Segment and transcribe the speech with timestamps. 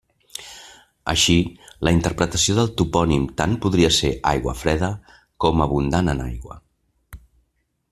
[1.11, 1.35] Així,
[1.87, 4.91] la interpretació del topònim tant podria ser aigua freda
[5.47, 6.59] com abundant en aigua.